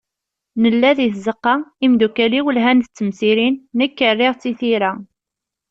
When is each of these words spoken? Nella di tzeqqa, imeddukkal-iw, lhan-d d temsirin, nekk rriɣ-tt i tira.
Nella 0.61 0.89
di 0.97 1.07
tzeqqa, 1.13 1.55
imeddukkal-iw, 1.85 2.45
lhan-d 2.55 2.85
d 2.87 2.93
temsirin, 2.97 3.55
nekk 3.77 3.97
rriɣ-tt 4.11 4.49
i 4.51 4.53
tira. 4.59 4.91